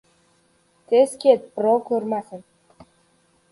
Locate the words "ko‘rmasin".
1.91-2.43